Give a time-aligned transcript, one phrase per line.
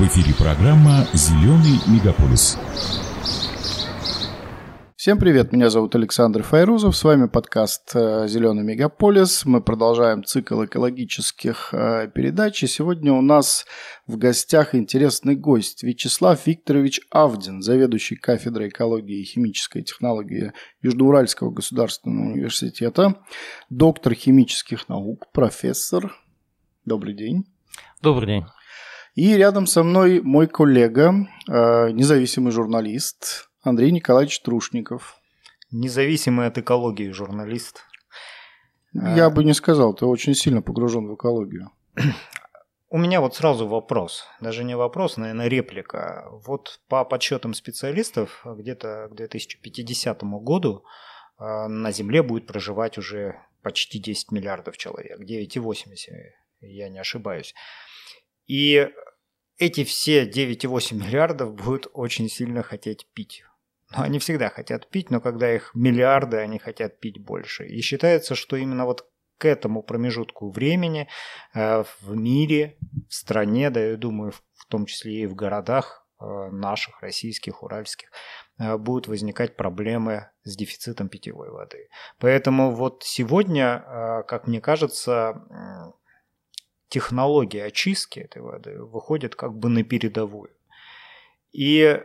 [0.00, 2.56] В эфире программа «Зеленый мегаполис».
[4.96, 9.44] Всем привет, меня зовут Александр Файрузов, с вами подкаст э, «Зеленый мегаполис».
[9.44, 13.66] Мы продолжаем цикл экологических э, передач, и сегодня у нас
[14.06, 22.32] в гостях интересный гость Вячеслав Викторович Авдин, заведующий кафедрой экологии и химической технологии Южноуральского государственного
[22.32, 23.16] университета,
[23.68, 26.16] доктор химических наук, профессор.
[26.86, 27.44] Добрый день.
[28.00, 28.46] Добрый день.
[29.20, 31.12] И рядом со мной мой коллега,
[31.46, 35.20] э, независимый журналист Андрей Николаевич Трушников.
[35.70, 37.82] Независимый от экологии журналист.
[38.94, 41.70] Я бы не сказал, ты очень сильно погружен в экологию.
[42.88, 46.24] У меня вот сразу вопрос, даже не вопрос, наверное, реплика.
[46.46, 50.82] Вот по подсчетам специалистов, где-то к 2050 году
[51.38, 56.32] э, на Земле будет проживать уже почти 10 миллиардов человек, 9,8, если
[56.62, 57.54] я не ошибаюсь.
[58.46, 58.88] И
[59.60, 63.44] эти все 9,8 миллиардов будут очень сильно хотеть пить.
[63.90, 67.66] Но они всегда хотят пить, но когда их миллиарды, они хотят пить больше.
[67.66, 71.08] И считается, что именно вот к этому промежутку времени
[71.54, 76.24] э, в мире, в стране, да, я думаю, в том числе и в городах э,
[76.24, 78.10] наших, российских, уральских,
[78.58, 81.88] э, будут возникать проблемы с дефицитом питьевой воды.
[82.18, 85.34] Поэтому вот сегодня, как мне кажется,
[86.90, 90.50] технология очистки этой воды выходит как бы на передовую.
[91.52, 92.00] И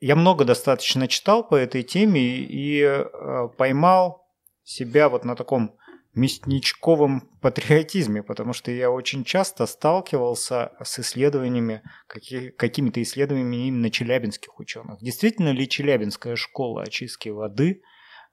[0.00, 4.28] я много достаточно читал по этой теме и э, поймал
[4.64, 5.78] себя вот на таком
[6.12, 15.00] местничковом патриотизме, потому что я очень часто сталкивался с исследованиями, какими-то исследованиями именно челябинских ученых.
[15.00, 17.82] Действительно ли Челябинская школа очистки воды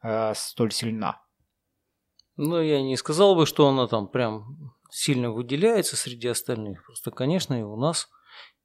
[0.01, 1.21] э, столь сильна?
[2.35, 6.85] Ну, я не сказал бы, что она там прям сильно выделяется среди остальных.
[6.85, 8.09] Просто, конечно, и у нас,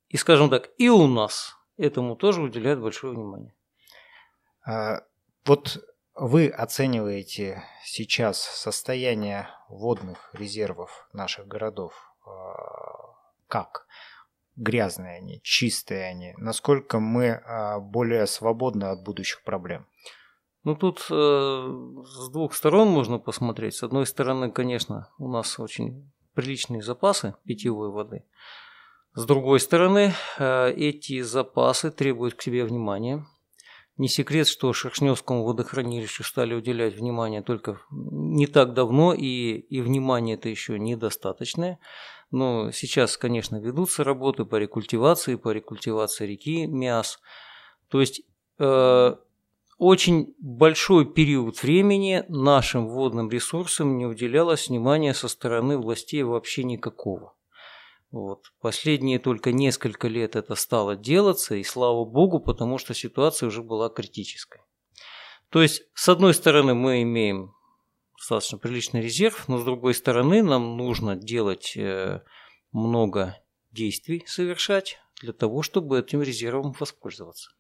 [0.08, 3.54] и, скажем так, и у нас этому тоже уделяют большое внимание.
[4.66, 5.00] А,
[5.46, 5.82] вот
[6.14, 11.94] вы оцениваете сейчас состояние водных резервов наших городов
[12.26, 13.14] а,
[13.46, 13.86] как?
[14.54, 16.34] Грязные они, чистые они?
[16.36, 19.86] Насколько мы а, более свободны от будущих проблем?
[20.64, 23.76] Ну тут э, с двух сторон можно посмотреть.
[23.76, 28.22] С одной стороны, конечно, у нас очень приличные запасы питьевой воды.
[29.12, 33.26] С другой стороны, э, эти запасы требуют к себе внимания.
[33.96, 40.36] Не секрет, что Шершневскому водохранилищу стали уделять внимание только не так давно, и, и внимание
[40.36, 41.80] это еще недостаточное.
[42.30, 47.18] Но сейчас, конечно, ведутся работы по рекультивации, по рекультивации реки Миас.
[47.88, 48.22] То есть
[48.60, 49.16] э,
[49.78, 57.34] очень большой период времени нашим водным ресурсам не уделялось внимания со стороны властей вообще никакого.
[58.10, 58.52] Вот.
[58.60, 63.88] Последние только несколько лет это стало делаться, и слава богу, потому что ситуация уже была
[63.88, 64.62] критической.
[65.50, 67.54] То есть, с одной стороны, мы имеем
[68.16, 72.22] достаточно приличный резерв, но с другой стороны, нам нужно делать э,
[72.72, 73.38] много
[73.70, 77.50] действий, совершать для того, чтобы этим резервом воспользоваться.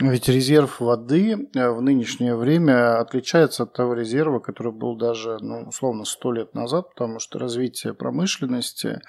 [0.00, 5.68] Ведь резерв воды э, в нынешнее время отличается от того резерва, который был даже, ну,
[5.68, 9.00] условно, сто лет назад, потому что развитие промышленности,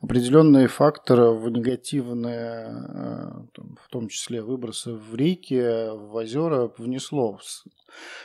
[0.00, 7.38] определенные факторы в негативные, э, в том числе выбросы в реки, в озера, внесло.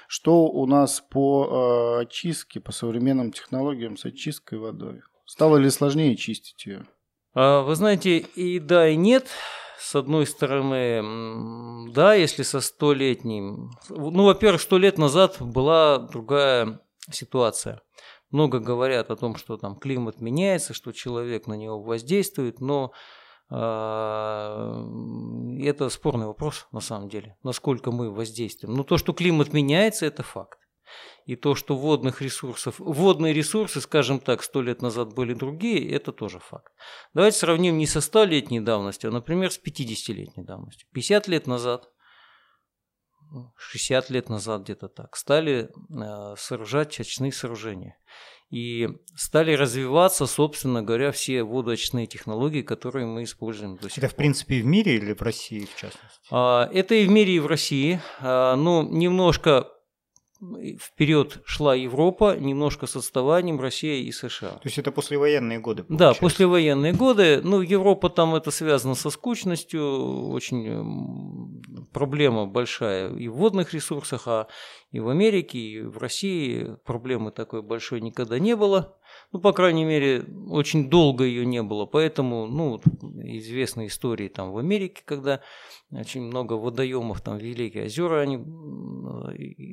[0.07, 5.01] Что у нас по э, очистке, по современным технологиям с очисткой водой?
[5.25, 6.85] Стало ли сложнее чистить ее?
[7.33, 9.27] А, вы знаете, и да, и нет
[9.79, 13.71] с одной стороны, да, если со столетним...
[13.89, 17.81] Ну, во-первых, сто лет назад была другая ситуация.
[18.31, 22.91] Много говорят о том, что там климат меняется, что человек на него воздействует, но
[23.49, 23.55] э,
[25.63, 28.75] это спорный вопрос на самом деле, насколько мы воздействуем.
[28.75, 30.59] Но то, что климат меняется, это факт
[31.25, 36.11] и то, что водных ресурсов, водные ресурсы, скажем так, сто лет назад были другие, это
[36.11, 36.71] тоже факт.
[37.13, 40.87] Давайте сравним не со 100-летней давностью, а, например, с 50-летней давностью.
[40.93, 41.89] 50 лет назад,
[43.57, 47.97] 60 лет назад где-то так, стали э, сооружать очные сооружения.
[48.51, 54.13] И стали развиваться, собственно говоря, все водоочные технологии, которые мы используем до сих Это, пор.
[54.13, 56.19] в принципе, и в мире или в России, в частности?
[56.29, 57.99] А, это и в мире, и в России.
[58.19, 59.67] А, но немножко
[60.79, 64.51] вперед шла Европа, немножко с отставанием Россия и США.
[64.51, 65.83] То есть это послевоенные годы?
[65.83, 66.19] Получается.
[66.19, 67.41] Да, послевоенные годы.
[67.43, 71.61] Ну, Европа там это связано со скучностью, очень
[71.93, 74.47] проблема большая и в водных ресурсах, а
[74.91, 78.97] и в Америке, и в России проблемы такой большой никогда не было.
[79.31, 81.85] Ну, по крайней мере, очень долго ее не было.
[81.85, 82.81] Поэтому, ну,
[83.23, 85.41] известные истории там в Америке, когда
[85.91, 88.35] очень много водоемов, там Великие озера они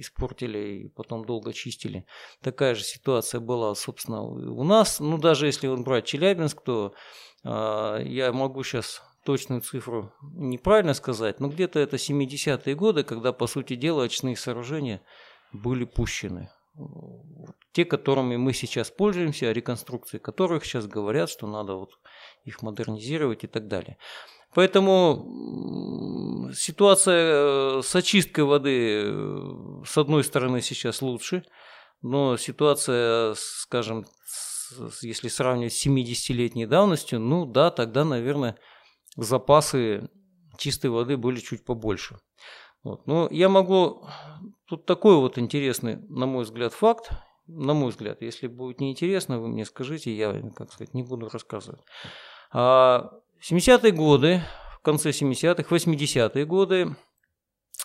[0.00, 2.06] испортили и потом долго чистили.
[2.42, 5.00] Такая же ситуация была, собственно, у нас.
[5.00, 6.94] Ну, даже если вот брать Челябинск, то
[7.44, 13.46] э, я могу сейчас точную цифру неправильно сказать, но где-то это 70-е годы, когда, по
[13.46, 15.00] сути дела, очные сооружения
[15.52, 16.50] были пущены.
[17.72, 21.90] Те, которыми мы сейчас пользуемся, о реконструкции которых сейчас говорят, что надо вот
[22.44, 23.98] их модернизировать и так далее.
[24.54, 31.44] Поэтому ситуация э, с очисткой воды, э, с одной стороны, сейчас лучше,
[32.02, 34.04] но ситуация, скажем,
[35.00, 38.56] если сравнивать с 70-летней давностью, ну да, тогда, наверное,
[39.16, 40.10] запасы
[40.58, 42.18] чистой воды были чуть побольше.
[42.82, 43.06] Вот.
[43.06, 44.06] Но я могу...
[44.66, 47.10] Тут такой вот интересный, на мой взгляд, факт.
[47.46, 51.82] На мой взгляд, если будет неинтересно, вы мне скажите, я, как сказать, не буду рассказывать.
[52.52, 54.42] А 70-е годы,
[54.74, 56.96] в конце 70-х, 80-е годы,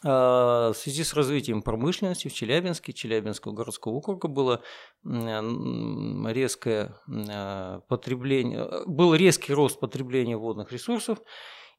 [0.03, 4.61] в связи с развитием промышленности в Челябинске, Челябинского городского округа было
[5.03, 11.19] резкое а, потребление, был резкий рост потребления водных ресурсов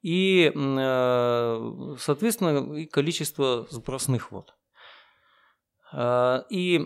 [0.02, 4.54] и, а, соответственно, и количество сбросных вод.
[6.50, 6.84] И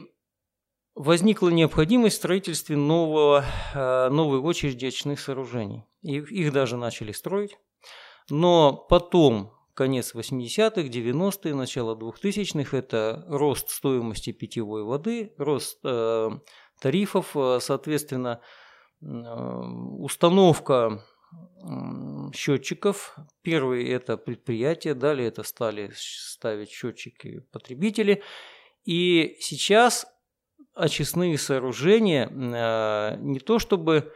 [0.94, 3.44] возникла необходимость в строительстве нового,
[3.74, 5.86] новой очереди очных сооружений.
[6.02, 7.58] И их даже начали строить.
[8.28, 16.30] Но потом конец 80-х, 90-е, начало 2000-х– это рост стоимости питьевой воды, рост э,
[16.80, 18.40] тарифов, э, соответственно,
[19.00, 21.04] э, установка
[22.34, 23.16] счетчиков.
[23.42, 28.22] Первый– это предприятия, далее это стали ставить счетчики потребители.
[28.84, 30.06] И сейчас
[30.74, 34.12] очистные сооружения э, не то чтобы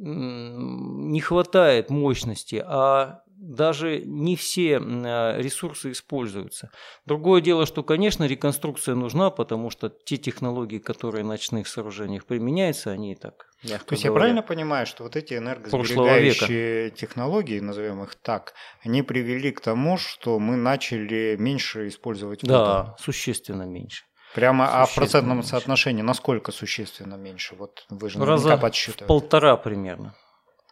[0.00, 6.70] не хватает мощности, а даже не все а, ресурсы используются.
[7.06, 12.90] Другое дело, что, конечно, реконструкция нужна, потому что те технологии, которые в ночных сооружениях применяются,
[12.90, 17.60] они и так мягко То есть говоря, я правильно понимаю, что вот эти энергосберегающие технологии,
[17.60, 18.54] назовем их так,
[18.84, 22.52] они привели к тому, что мы начали меньше использовать воду?
[22.52, 24.04] Да, существенно меньше.
[24.34, 25.50] Прямо а в процентном меньше.
[25.50, 27.54] соотношении насколько существенно меньше?
[27.54, 30.14] Вот вы же Раза в полтора примерно.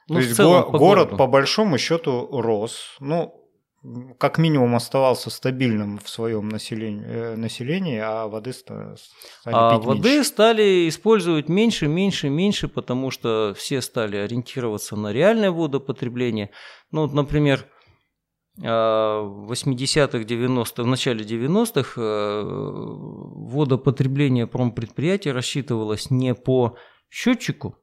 [0.08, 1.17] Ну, То есть целом, го- по город городу.
[1.17, 2.97] по большому счету рос.
[3.00, 3.43] Ну,
[4.19, 8.97] как минимум оставался стабильным в своем населении, э, населении а воды стали
[9.44, 10.25] А воды меньше.
[10.29, 16.50] стали использовать меньше, меньше, меньше, потому что все стали ориентироваться на реальное водопотребление.
[16.91, 17.67] Ну, вот, например,
[18.64, 26.76] а, в 80-х, 90-х, в начале 90-х э, водопотребление промпредприятия рассчитывалось не по
[27.11, 27.76] счетчику,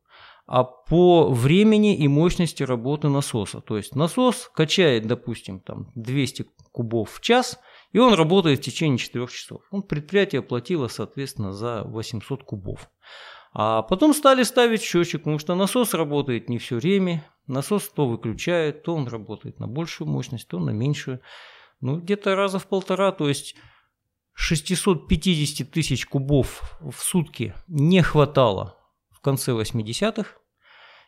[0.46, 3.62] а по времени и мощности работы насоса.
[3.62, 7.60] То есть насос качает, допустим, там 200 кубов в час,
[7.94, 9.62] и он работает в течение 4 часов.
[9.72, 12.90] Он предприятие платило, соответственно, за 800 кубов.
[13.54, 17.24] А потом стали ставить счетчик, потому что насос работает не все время.
[17.46, 21.22] Насос то выключает, то он работает на большую мощность, то на меньшую.
[21.80, 23.56] Ну, где-то раза в полтора, то есть
[24.34, 28.83] 650 тысяч кубов в сутки не хватало
[29.24, 30.30] конце 80-х.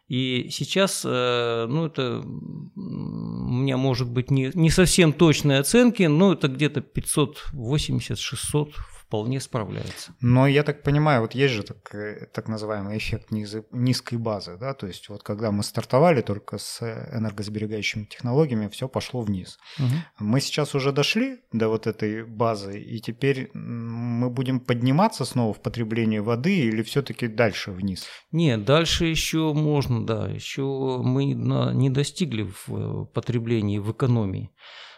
[0.07, 6.33] И сейчас, э, ну, это у меня может быть не, не совсем точные оценки, но
[6.33, 8.73] это где-то 580-600
[9.15, 10.13] вполне справляется.
[10.19, 14.57] Но я так понимаю, вот есть же так, э, так называемый эффект низ, низкой базы,
[14.57, 16.81] да, то есть вот когда мы стартовали только с
[17.13, 19.57] энергосберегающими технологиями, все пошло вниз.
[19.79, 20.25] Угу.
[20.25, 25.61] Мы сейчас уже дошли до вот этой базы, и теперь мы будем подниматься снова в
[25.61, 28.05] потребление воды или все-таки дальше вниз?
[28.31, 34.51] Нет, дальше еще можно, да, еще мы не достигли в э, потреблении, в экономии.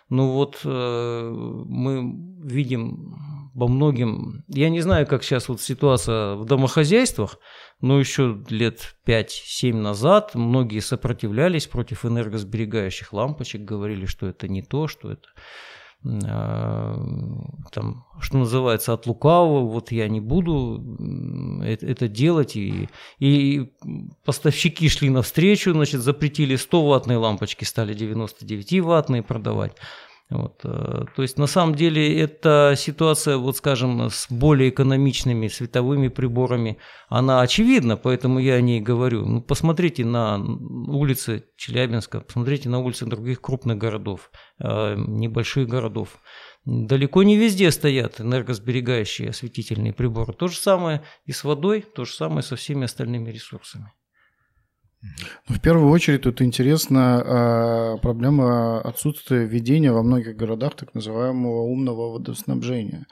[0.09, 1.29] Ну вот э,
[1.65, 2.01] мы
[2.43, 7.39] видим во многим, я не знаю, как сейчас вот ситуация в домохозяйствах,
[7.81, 14.87] но еще лет 5-7 назад многие сопротивлялись против энергосберегающих лампочек, говорили, что это не то,
[14.87, 15.27] что это
[16.03, 16.95] э,
[17.71, 22.55] там, что называется, от лукавого, вот я не буду это, это делать.
[22.55, 23.73] И, и
[24.23, 29.75] поставщики шли навстречу, значит, запретили 100-ваттные лампочки, стали 99-ваттные продавать.
[30.29, 30.59] Вот.
[30.65, 36.79] Э, то есть на самом деле эта ситуация, вот скажем, с более экономичными световыми приборами,
[37.07, 39.25] она очевидна, поэтому я о ней говорю.
[39.25, 44.29] Ну, посмотрите на улицы Челябинска, посмотрите на улицы других крупных городов,
[44.59, 46.17] э, небольших городов.
[46.65, 50.33] Далеко не везде стоят энергосберегающие осветительные приборы.
[50.33, 53.93] То же самое и с водой, то же самое со всеми остальными ресурсами.
[55.47, 61.61] Ну, в первую очередь тут интересна э, проблема отсутствия введения во многих городах так называемого
[61.61, 63.05] умного водоснабжения.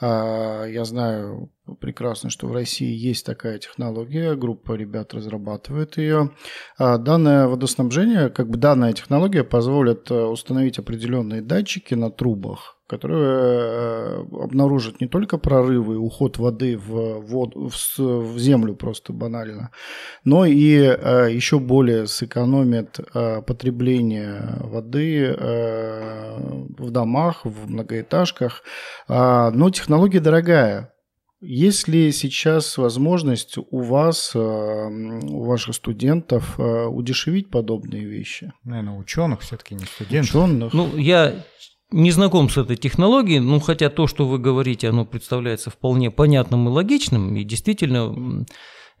[0.00, 1.50] Э, я знаю
[1.80, 6.30] прекрасно, что в России есть такая технология, группа ребят разрабатывает ее.
[6.78, 14.24] Э, данное водоснабжение, как бы данная технология позволит установить определенные датчики на трубах, которые э,
[14.44, 19.70] обнаружат не только прорывы, уход воды в, воду, в, в землю просто банально,
[20.24, 28.62] но и э, еще более сэкономят э, потребление воды в домах, в многоэтажках.
[29.08, 30.92] А, но технология дорогая.
[31.40, 38.52] Есть ли сейчас возможность у вас, у ваших студентов удешевить подобные вещи?
[38.64, 40.34] Наверное, ученых все-таки не студентов.
[40.34, 40.72] Ученых.
[40.72, 41.34] Ну, я
[41.90, 46.68] не знаком с этой технологией, ну хотя то, что вы говорите, оно представляется вполне понятным
[46.68, 48.44] и логичным, и действительно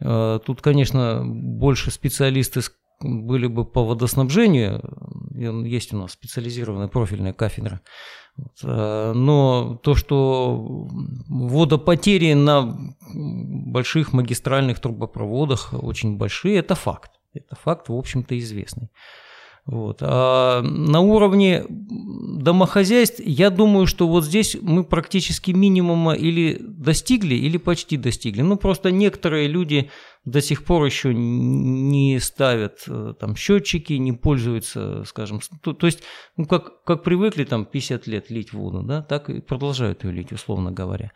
[0.00, 2.60] э, тут, конечно, больше специалисты
[3.00, 4.82] были бы по водоснабжению,
[5.66, 7.80] есть у нас специализированная профильная кафедра,
[8.62, 10.88] э, но то, что
[11.28, 17.10] водопотери на больших магистральных трубопроводах очень большие, это факт.
[17.34, 18.90] Это факт, в общем-то, известный.
[19.66, 19.98] Вот.
[20.00, 27.56] А на уровне домохозяйств, я думаю, что вот здесь мы практически минимума или достигли, или
[27.56, 28.42] почти достигли.
[28.42, 29.90] Ну, просто некоторые люди
[30.26, 36.02] до сих пор еще не ставят э, там счетчики, не пользуются, скажем, то, то есть,
[36.36, 40.32] ну, как, как привыкли там 50 лет лить воду, да, так и продолжают ее лить,
[40.32, 41.12] условно говоря.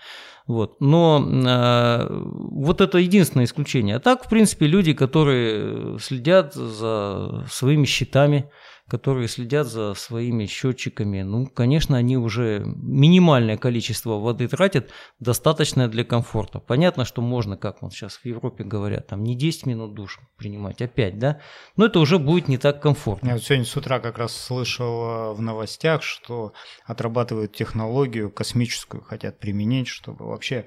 [0.46, 0.80] Вот.
[0.80, 3.96] Но э, вот это единственное исключение.
[3.96, 8.48] А так, в принципе, люди, которые следят за своими счетами,
[8.90, 16.04] которые следят за своими счетчиками, ну, конечно, они уже минимальное количество воды тратят, достаточное для
[16.04, 16.58] комфорта.
[16.58, 20.82] Понятно, что можно, как вот сейчас в Европе говорят, там не 10 минут душ принимать,
[20.82, 21.40] а 5, да?
[21.76, 23.28] Но это уже будет не так комфортно.
[23.28, 26.52] Я вот сегодня с утра как раз слышал в новостях, что
[26.84, 30.66] отрабатывают технологию космическую, хотят применить, чтобы вообще Э,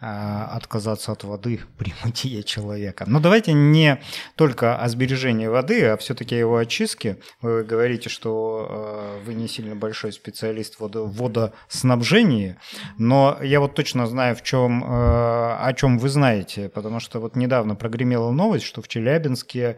[0.00, 3.04] отказаться от воды при мытье человека.
[3.06, 4.00] Но давайте не
[4.34, 7.18] только о сбережении воды, а все-таки его очистке.
[7.40, 12.56] Вы говорите, что э, вы не сильно большой специалист в водоснабжении,
[12.98, 17.36] но я вот точно знаю, в чем, э, о чем вы знаете, потому что вот
[17.36, 19.76] недавно прогремела новость, что в Челябинске Э,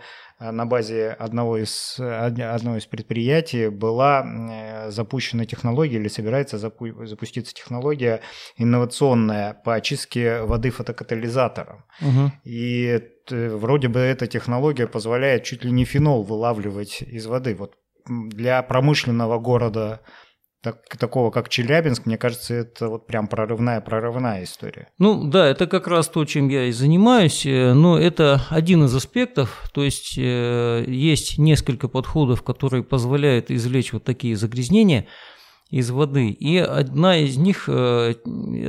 [0.50, 7.54] на базе одного из, одного из предприятий была э, запущена технология или собирается запу- запуститься
[7.54, 8.20] технология
[8.56, 11.84] инновационная по очистке воды фотокатализатором.
[12.00, 12.32] Угу.
[12.44, 17.54] И вроде бы эта технология позволяет чуть ли не фенол вылавливать из воды.
[17.54, 17.75] Вот
[18.06, 20.00] для промышленного города
[20.62, 24.88] так, такого, как Челябинск, мне кажется, это вот прям прорывная-прорывная история.
[24.99, 28.95] Ну да, это как раз то, чем я и занимаюсь, э, но это один из
[28.95, 35.09] аспектов, то есть э, есть несколько подходов, которые позволяют извлечь вот такие загрязнения
[35.69, 38.14] из воды, и одна из них, э,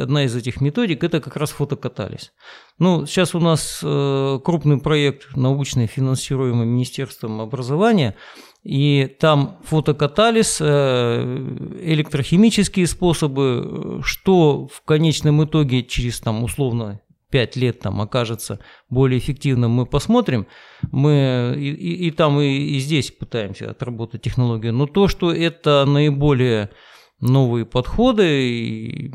[0.02, 2.32] одна из этих методик– это как раз фотокатализ.
[2.80, 8.16] Ну, сейчас у нас крупный проект научный, финансируемый Министерством образования–
[8.64, 17.80] и там фотокатализ, э, электрохимические способы, что в конечном итоге через там условно 5 лет
[17.80, 20.46] там окажется более эффективным, мы посмотрим.
[20.92, 24.72] Мы и, и, и там, и, и здесь пытаемся отработать технологию.
[24.72, 26.70] Но то, что это наиболее
[27.24, 29.12] новые подходы, и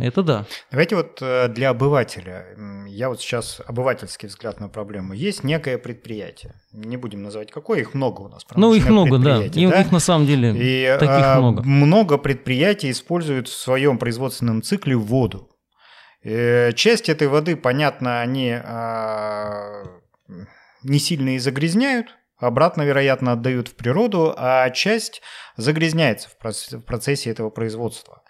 [0.00, 0.46] это да.
[0.70, 2.46] Давайте вот э, для обывателя,
[2.88, 5.14] я вот сейчас обывательский взгляд на проблему.
[5.14, 8.44] Есть некое предприятие, не будем называть какое, их много у нас.
[8.54, 9.44] Ну, их много, да.
[9.44, 9.80] И да?
[9.80, 11.62] их на самом деле и, таких а, много.
[11.62, 15.48] Много предприятий используют в своем производственном цикле воду.
[16.22, 19.84] И э, часть этой воды, понятно, они а,
[20.82, 25.22] не сильно и загрязняют, обратно, вероятно, отдают в природу, а часть
[25.56, 28.22] загрязняется в процессе этого производства.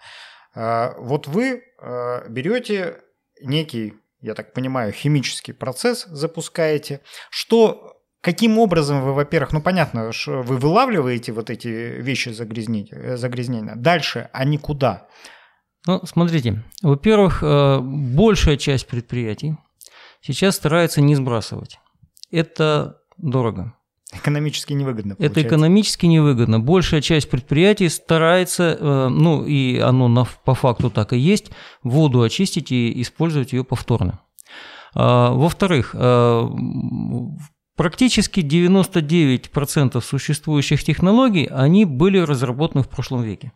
[0.55, 3.01] А, вот вы а, берете
[3.41, 10.41] некий, я так понимаю, химический процесс, запускаете, что Каким образом вы, во-первых, ну понятно, что
[10.41, 13.75] вы вылавливаете вот эти вещи загрязнения.
[13.75, 15.07] Дальше они куда?
[15.85, 19.55] Ну, смотрите, во-первых, э, большая часть предприятий
[20.19, 21.79] сейчас старается не сбрасывать.
[22.29, 23.76] Это дорого.
[24.13, 25.15] Экономически невыгодно.
[25.15, 25.39] Получается.
[25.39, 26.59] Это экономически невыгодно.
[26.61, 31.51] Большая часть предприятий старается, э, ну и оно на, по факту так и есть,
[31.83, 34.21] воду очистить и использовать ее повторно.
[34.95, 36.49] А, во-вторых, э,
[37.75, 43.51] практически 99% существующих технологий, они были разработаны в прошлом веке.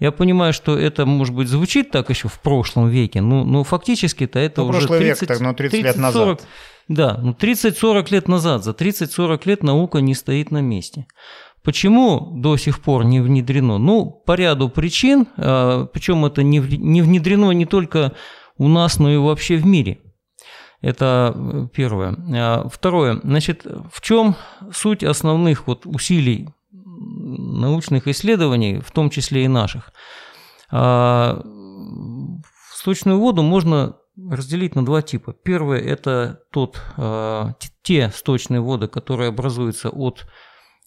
[0.00, 4.38] Я понимаю, что это, может быть, звучит так еще в прошлом веке, но, но фактически-то
[4.38, 6.40] это ну, уже прошлый 30, век, так, 30, 30 лет назад.
[6.40, 6.40] 40,
[6.90, 8.64] да, ну 30-40 лет назад.
[8.64, 11.06] За 30-40 лет наука не стоит на месте.
[11.62, 13.78] Почему до сих пор не внедрено?
[13.78, 18.14] Ну, по ряду причин, а, причем это не внедрено не только
[18.58, 20.00] у нас, но и вообще в мире.
[20.80, 22.16] Это э, первое.
[22.34, 23.20] А, второе.
[23.22, 24.34] Значит, в чем
[24.72, 29.92] суть основных вот усилий научных исследований, в том числе и наших.
[30.72, 31.40] А,
[32.72, 33.94] сточную воду можно
[34.28, 35.32] разделить на два типа.
[35.32, 40.26] Первое– это тот, а, те сточные воды, которые образуются от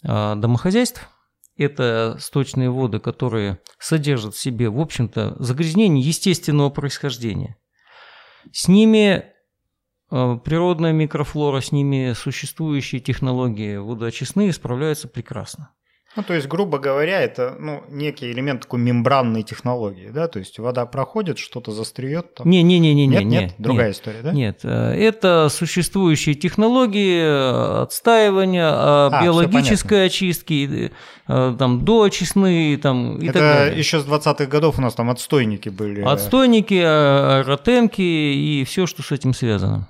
[0.06, 1.10] а, домохозяйств.
[1.56, 7.58] Это сточные воды, которые содержат в себе, в общем-то, загрязнение естественного происхождения.
[8.52, 9.25] С ними
[10.10, 15.72] природная микрофлора, с ними существующие технологии водоочистные справляются прекрасно.
[16.15, 20.27] Ну, то есть, грубо говоря, это ну, некий элемент такой мембранной технологии, да?
[20.27, 22.36] То есть вода проходит, что-то застреет.
[22.36, 22.48] Там...
[22.48, 24.32] Не, не, не, не, нет, нет, нет, другая нет, история, да?
[24.32, 30.91] Нет, э, это существующие технологии э, отстаивания, а, а биологической очистки,
[31.27, 33.67] э, там доочистные, там и это так далее.
[33.70, 36.01] Это еще с 20-х годов у нас там отстойники были.
[36.01, 39.88] Отстойники, аэротемки и все, что с этим связано.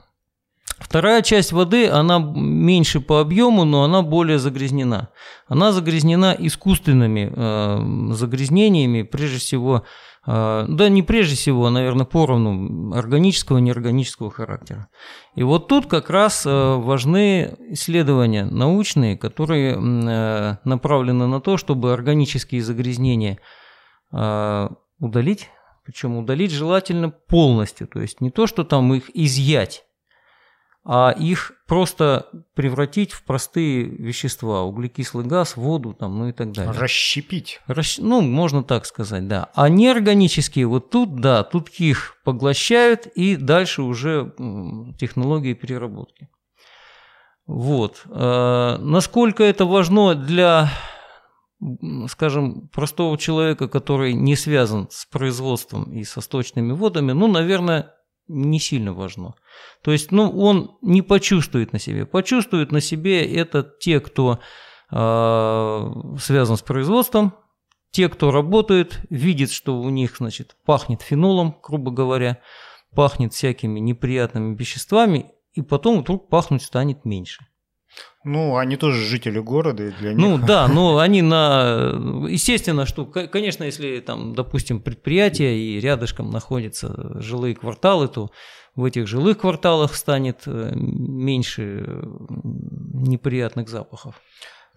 [0.80, 5.10] Вторая часть воды, она меньше по объему, но она более загрязнена.
[5.48, 9.84] Она загрязнена искусственными э, загрязнениями, прежде всего,
[10.25, 14.88] э, да не прежде всего, а, наверное, поровну органического и неорганического характера.
[15.36, 21.94] И вот тут как раз э, важны исследования научные, которые э, направлены на то, чтобы
[21.94, 23.39] органические загрязнения
[24.12, 25.50] э, удалить,
[25.86, 29.84] причем удалить желательно полностью, то есть не то, что там их изъять,
[30.86, 36.74] а их просто превратить в простые вещества, углекислый газ, воду, там, ну и так далее.
[36.74, 37.62] Расщепить.
[37.68, 38.00] Расщ...
[38.00, 39.50] Ну, можно так сказать, да.
[39.56, 44.34] А неорганические, вот тут, да, тут их поглощают, и дальше уже
[45.00, 46.28] технологии переработки.
[47.48, 48.04] Вот.
[48.10, 50.70] А, насколько это важно для,
[52.10, 57.94] скажем, простого человека, который не связан с производством и со сточными водами, ну, наверное,
[58.27, 59.36] не сильно важно.
[59.81, 62.05] То есть, ну, он не почувствует на себе.
[62.05, 64.40] Почувствует на себе это те, кто
[64.92, 67.33] э, связан с производством,
[67.92, 72.42] те, кто работает, видит, что у них, значит, пахнет фенолом, грубо говоря,
[72.96, 77.46] пахнет всякими неприятными веществами, и потом вдруг пахнуть станет меньше.
[78.24, 80.42] Ну, они тоже жители города, и для ну них...
[80.42, 81.92] Ну, да, но они на...
[82.29, 88.32] Естественно, что, конечно, если там, допустим, предприятие и рядышком находятся жилые кварталы, то
[88.75, 92.01] в этих жилых кварталах станет э, меньше
[92.44, 94.20] неприятных запахов.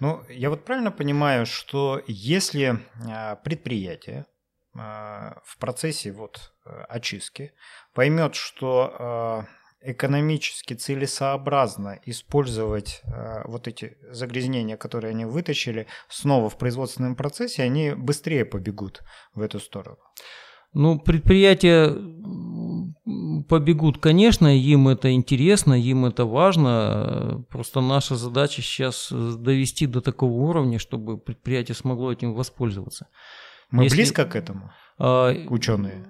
[0.01, 4.27] Ну, я вот правильно понимаю, что если а, предприятие
[4.75, 7.53] а, в процессе вот э, очистки
[7.95, 9.47] поймет, что
[9.87, 17.93] экономически целесообразно использовать э, вот эти загрязнения, которые они вытащили, снова в производственном процессе, они
[17.93, 19.03] быстрее побегут
[19.35, 19.99] в эту сторону.
[20.73, 21.89] Ну, предприятия
[23.49, 27.45] побегут, конечно, им это интересно, им это важно.
[27.49, 33.09] Просто наша задача сейчас довести до такого уровня, чтобы предприятие смогло этим воспользоваться.
[33.71, 33.97] Мы Если...
[33.97, 36.07] близко к этому, а, ученые?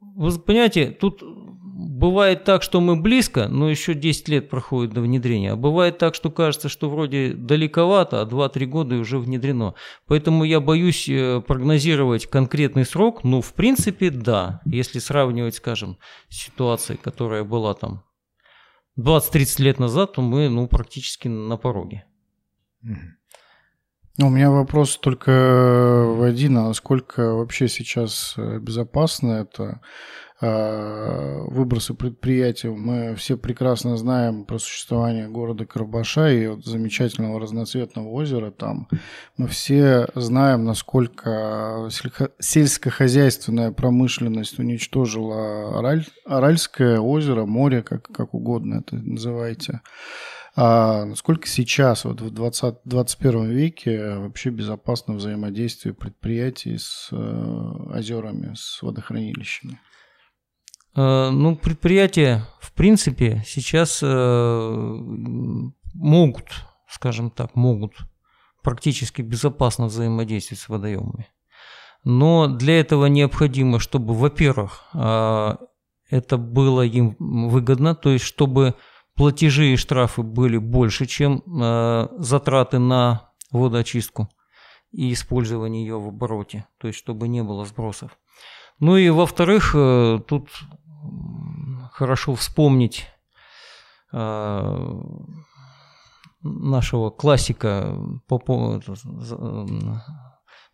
[0.00, 1.22] Вы понимаете, тут
[1.88, 5.52] бывает так, что мы близко, но еще 10 лет проходит до внедрения.
[5.52, 9.74] А бывает так, что кажется, что вроде далековато, а 2-3 года уже внедрено.
[10.06, 13.24] Поэтому я боюсь э, прогнозировать конкретный срок.
[13.24, 14.60] Ну, в принципе, да.
[14.64, 18.04] Если сравнивать, скажем, с ситуацией, которая была там
[18.98, 22.04] 20-30 лет назад, то мы ну, практически на пороге.
[24.18, 25.30] У меня вопрос только
[26.06, 29.80] в один, а насколько вообще сейчас э, безопасно это
[30.42, 32.68] выбросы предприятий.
[32.68, 38.88] Мы все прекрасно знаем про существование города Карабаша и вот замечательного разноцветного озера там.
[39.36, 41.88] Мы все знаем, насколько
[42.40, 49.80] сельскохозяйственная промышленность уничтожила Араль, Аральское озеро, море, как, как угодно это называйте.
[50.54, 58.54] А насколько сейчас, вот в 20, 21 веке, вообще безопасно взаимодействие предприятий с э, озерами,
[58.54, 59.80] с водохранилищами?
[60.94, 64.98] Э, ну, предприятия, в принципе, сейчас э,
[65.94, 66.44] могут
[66.92, 67.94] скажем так, могут
[68.62, 71.28] практически безопасно взаимодействовать с водоемами.
[72.04, 75.58] Но для этого необходимо, чтобы, во-первых, а,
[76.10, 78.74] это было им выгодно, то есть чтобы
[79.14, 81.42] платежи и штрафы были больше, чем
[82.18, 84.28] затраты на водоочистку
[84.90, 88.18] и использование ее в обороте, то есть чтобы не было сбросов.
[88.78, 90.48] Ну и во-вторых, э, тут
[91.92, 93.06] хорошо вспомнить
[94.12, 95.00] а,
[96.42, 97.96] нашего классика
[98.28, 98.96] по поводу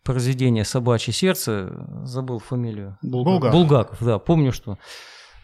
[0.03, 1.71] произведения «Собачье сердце»,
[2.03, 2.97] забыл фамилию.
[3.01, 3.51] Булгаков.
[3.51, 4.77] Булгаков, да, помню, что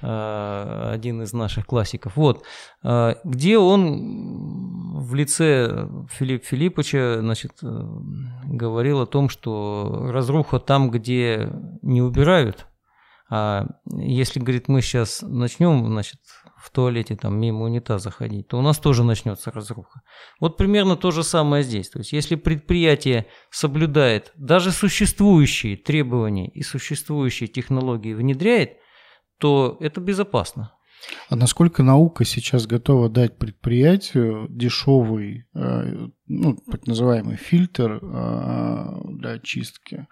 [0.02, 2.16] э, один из наших классиков.
[2.16, 2.44] Вот,
[2.84, 7.68] э, где он в лице Филиппа Филипповича, значит, э,
[8.46, 12.66] говорил о том, что разруха там, где не убирают,
[13.30, 16.20] если, говорит, мы сейчас начнем, значит,
[16.58, 20.02] в туалете там мимо унитаза ходить, то у нас тоже начнется разруха.
[20.40, 21.90] Вот примерно то же самое здесь.
[21.90, 28.78] То есть если предприятие соблюдает даже существующие требования и существующие технологии внедряет,
[29.40, 30.75] то это безопасно.
[31.30, 39.32] А насколько наука сейчас готова дать предприятию дешевый, э, ну, так называемый фильтр э, для
[39.32, 40.08] очистки?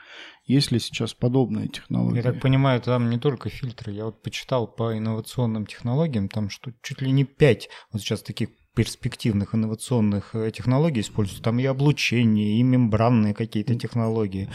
[0.45, 2.17] Есть ли сейчас подобные технологии?
[2.17, 3.93] Я так понимаю, там не только фильтры.
[3.93, 8.49] Я вот почитал по инновационным технологиям, там что чуть ли не пять вот сейчас таких
[8.75, 11.43] перспективных инновационных э, технологий используются.
[11.43, 14.49] Там и облучение, и мембранные какие-то технологии,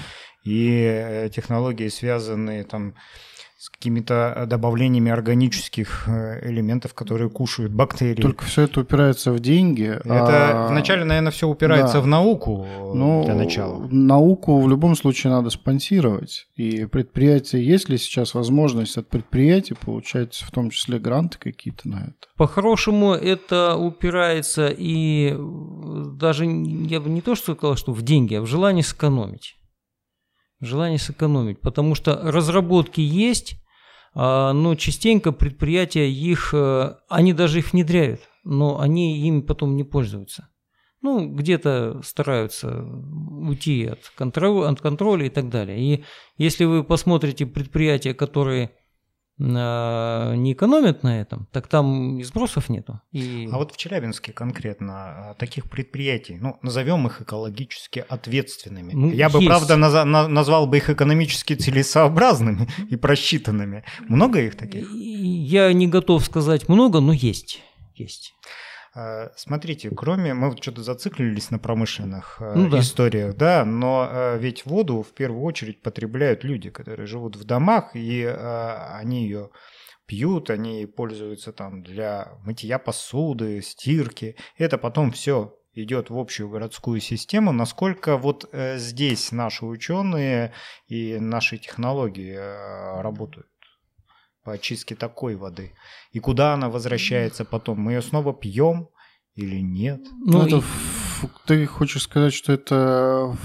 [0.45, 2.95] и технологии, связанные там
[3.59, 8.23] с какими-то э, добавлениями органических э, элементов, которые кушают бактерии.
[8.23, 9.99] Только все это упирается в деньги.
[10.05, 10.69] Это а...
[10.69, 12.01] вначале, наверное, все упирается да.
[12.03, 13.89] в науку ну, для начала.
[13.91, 16.47] Науку в любом случае надо спонсировать.
[16.55, 21.97] И предприятие, есть ли сейчас возможность от предприятий получать в том числе гранты какие-то на
[21.97, 22.29] это?
[22.37, 28.41] По-хорошему, это упирается и даже, я бы не то что сказал, что в деньги, а
[28.41, 29.58] в желание сэкономить
[30.61, 33.57] желание сэкономить, потому что разработки есть,
[34.15, 39.85] а, но частенько предприятия их, э, они даже их внедряют, но они ими потом не
[39.85, 40.49] пользуются.
[41.01, 45.79] Ну, где-то стараются уйти от контроля, от контроля и так далее.
[45.79, 46.05] И
[46.37, 48.73] если вы посмотрите предприятия, которые
[49.39, 53.01] не экономят на этом, так там и сбросов нету.
[53.13, 53.49] И...
[53.53, 58.93] А вот в Челябинске конкретно а, таких предприятий, ну, назовем их экологически ответственными.
[58.93, 63.85] Ну, Я бы, правда, наз- назвал бы их экономически целесообразными и просчитанными.
[64.09, 64.91] Много их таких?
[64.93, 67.63] Я не готов сказать много, но есть.
[67.95, 68.35] Есть.
[68.99, 72.81] А, смотрите, кроме, мы вот что-то зациклились на промышленных а, ну, да.
[72.81, 77.95] историях, да, но а, ведь воду в первую очередь потребляют люди, которые живут в домах,
[77.95, 79.51] и они ее
[80.07, 84.37] пьют, они пользуются там для мытья посуды, стирки.
[84.57, 87.53] Это потом все идет в общую городскую систему.
[87.53, 90.53] Насколько вот э, здесь наши ученые
[90.89, 93.47] и наши технологии э, работают?
[94.49, 95.75] По очистке такой воды?
[96.13, 97.81] И куда она возвращается потом?
[97.81, 98.89] Мы ее снова пьем
[99.35, 100.01] или нет?
[100.25, 100.63] Ну, ну это,
[101.45, 103.37] ты хочешь сказать, что это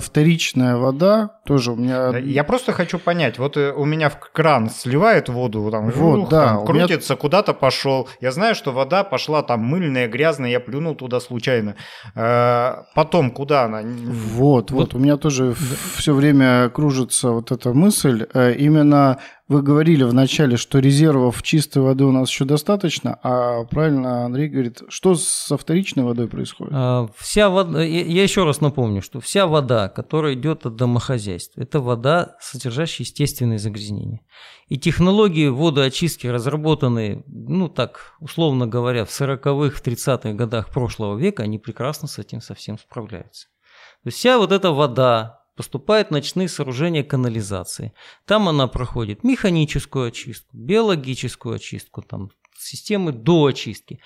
[0.00, 2.16] вторичная вода, тоже у меня...
[2.18, 6.28] Я просто хочу понять, вот э, у меня в кран сливает воду, там, вот, жух,
[6.28, 7.20] да, там крутится, меня...
[7.20, 8.08] куда-то пошел.
[8.20, 11.76] Я знаю, что вода пошла там мыльная, грязная, я плюнул туда случайно.
[12.14, 13.80] Э, потом куда она?
[13.82, 15.54] Вот, вот, вот, у меня тоже
[15.96, 18.26] все время кружится вот эта мысль.
[18.34, 24.26] Э, именно вы говорили вначале, что резервов чистой воды у нас еще достаточно, а правильно
[24.26, 26.74] Андрей говорит, что со вторичной водой происходит?
[26.76, 31.80] А, вся вода, я еще раз напомню, что вся вода, которая идет от домохозяйства, это
[31.80, 34.20] вода, содержащая естественные загрязнения.
[34.68, 41.42] И технологии водоочистки, разработанные, ну так, условно говоря, в 40-х, в 30-х годах прошлого века,
[41.42, 43.48] они прекрасно с этим совсем справляются.
[44.02, 47.92] То есть вся вот эта вода, поступают ночные сооружения канализации.
[48.26, 53.98] Там она проходит механическую очистку, биологическую очистку, там, системы до очистки.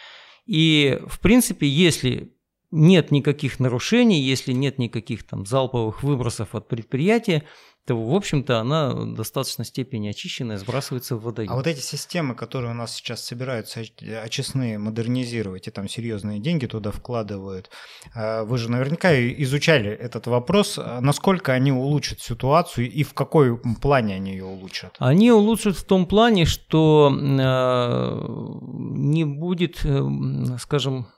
[0.47, 2.35] И, в принципе, если
[2.73, 7.45] нет никаких нарушений, если нет никаких там залповых выбросов от предприятия,
[7.85, 11.51] то, в общем-то, она в достаточной степени очищенная, сбрасывается в водоем.
[11.51, 13.83] А вот эти системы, которые у нас сейчас собираются
[14.23, 17.71] очистные модернизировать, и там серьезные деньги туда вкладывают,
[18.15, 24.15] э, вы же наверняка изучали этот вопрос, насколько они улучшат ситуацию и в какой плане
[24.15, 24.95] они ее улучшат?
[24.99, 28.23] Они улучшат в том плане, что э,
[28.97, 31.09] не будет, э, скажем,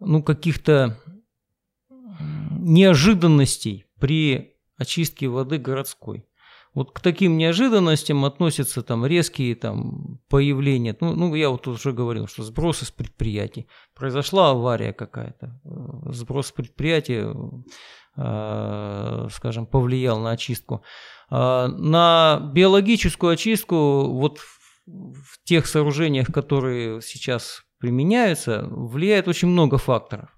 [0.00, 0.98] ну, каких-то
[2.58, 6.26] неожиданностей при очистки воды городской.
[6.76, 10.94] Вот к таким неожиданностям относятся там резкие там появления.
[11.00, 13.66] Ну, ну я вот уже говорил, что сбросы с предприятий.
[13.94, 15.58] Произошла авария какая-то.
[15.64, 17.34] Э, сброс предприятия,
[18.16, 20.82] э, скажем, повлиял на очистку.
[21.30, 24.40] А на биологическую очистку вот
[24.86, 30.30] в тех сооружениях, которые сейчас применяются, влияет очень много факторов.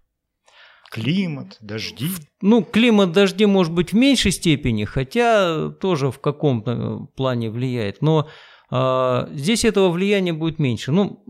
[0.90, 2.09] Климат, дожди.
[2.40, 8.01] Ну, климат, дожди может быть в меньшей степени, хотя тоже в каком-то плане влияет.
[8.01, 8.29] Но
[8.70, 10.90] э, здесь этого влияния будет меньше.
[10.90, 11.22] Ну,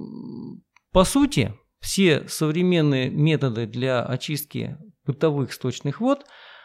[0.92, 6.24] по сути, все современные методы для очистки бытовых сточных вод,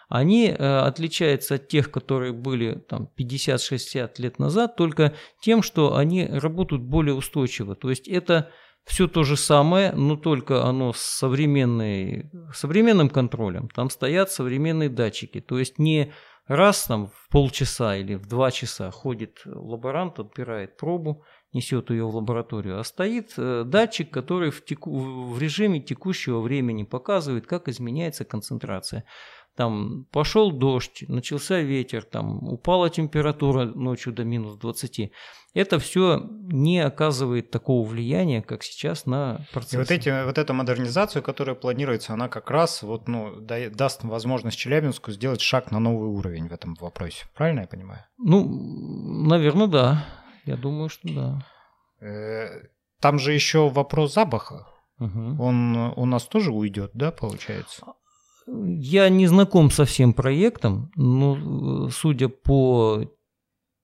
[0.09, 6.25] они э, отличаются от тех, которые были там 50-60 лет назад, только тем, что они
[6.25, 7.75] работают более устойчиво.
[7.75, 8.51] То есть это
[8.85, 13.69] все то же самое, но только оно с современной, современным контролем.
[13.69, 15.39] Там стоят современные датчики.
[15.39, 16.13] То есть не
[16.47, 22.15] раз там в полчаса или в два часа ходит лаборант, отбирает пробу, несет ее в
[22.15, 28.25] лабораторию, а стоит э, датчик, который в, теку, в режиме текущего времени показывает, как изменяется
[28.25, 29.05] концентрация
[29.55, 35.11] там пошел дождь, начался ветер, там упала температура ночью до минус 20.
[35.53, 39.73] Это все не оказывает такого влияния, как сейчас на процесс.
[39.73, 44.57] И вот, эти, вот эта модернизация, которая планируется, она как раз вот, ну, даст возможность
[44.57, 47.25] Челябинску сделать шаг на новый уровень в этом вопросе.
[47.35, 48.03] Правильно я понимаю?
[48.17, 48.43] Ну,
[49.27, 50.05] наверное, да.
[50.45, 51.45] Я думаю, что да.
[52.05, 52.67] Э,
[52.99, 54.67] там же еще вопрос запаха.
[54.99, 55.43] Угу.
[55.43, 57.85] Он у нас тоже уйдет, да, получается?
[58.47, 63.05] Я не знаком со всем проектом, но судя по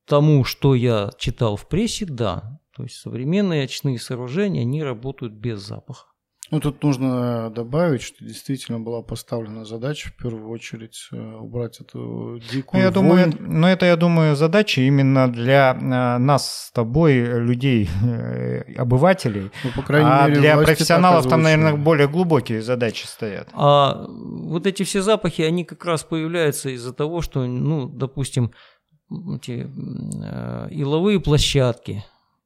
[0.06, 2.60] тому, что я читал в прессе, да.
[2.76, 6.09] То есть современные очные сооружения, они работают без запаха.
[6.51, 12.39] Ну, тут нужно добавить, что действительно была поставлена задача в первую очередь э, убрать эту
[12.51, 16.71] дикую ну, я думаю, Но ну, это, я думаю, задача именно для э, нас с
[16.71, 19.51] тобой, людей, э, обывателей.
[19.63, 23.49] Ну, по крайней а мере, для профессионалов там, наверное, более глубокие задачи стоят.
[23.53, 28.53] А вот эти все запахи, они как раз появляются из-за того, что, ну, допустим,
[29.12, 29.67] эти
[30.71, 32.03] иловые площадки,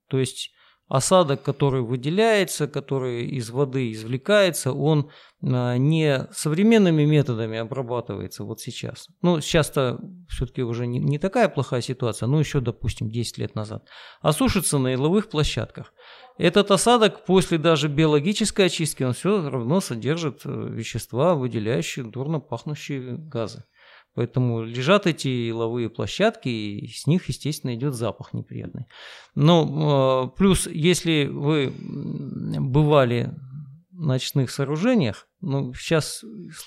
[0.10, 0.53] то есть
[0.88, 5.10] осадок, который выделяется, который из воды извлекается, он
[5.42, 9.08] а, не современными методами обрабатывается вот сейчас.
[9.22, 13.88] Ну, сейчас-то все-таки уже не, не такая плохая ситуация, ну, еще, допустим, 10 лет назад.
[14.22, 14.32] А
[14.78, 15.94] на иловых площадках.
[16.38, 23.18] Этот осадок после даже биологической очистки, он все равно содержит э, вещества, выделяющие дурно пахнущие
[23.18, 23.66] газы.
[24.16, 28.86] Поэтому лежат эти иловые площадки, и с них, естественно, идет запах неприятный.
[29.34, 33.34] Но э, плюс, если вы бывали
[33.92, 36.24] на ночных сооружениях, ну, сейчас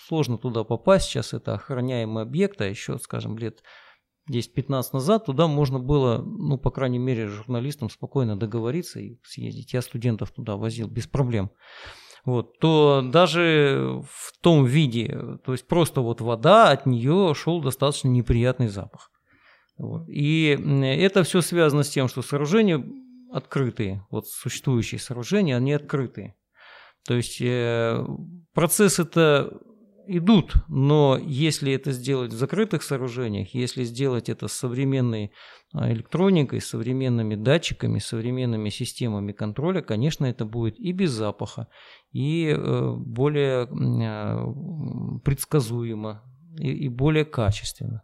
[0.09, 3.63] сложно туда попасть, сейчас это охраняемый объект, а еще, скажем, лет
[4.31, 9.73] 10-15 назад туда можно было, ну, по крайней мере, журналистам спокойно договориться и съездить.
[9.73, 11.51] Я студентов туда возил без проблем
[12.27, 18.09] вот, то даже в том виде, то есть просто вот вода, от нее шел достаточно
[18.09, 19.12] неприятный запах.
[19.79, 20.09] Вот.
[20.09, 22.85] И это все связано с тем, что сооружения
[23.33, 26.35] открытые, вот существующие сооружения, они открытые.
[27.07, 28.05] То есть э,
[28.53, 29.57] процесс это
[30.07, 35.33] идут, но если это сделать в закрытых сооружениях, если сделать это с современной
[35.73, 41.69] а, электроникой, с современными датчиками, современными системами контроля, конечно, это будет и без запаха,
[42.12, 46.23] и э, более а, предсказуемо,
[46.59, 48.03] и более качественно.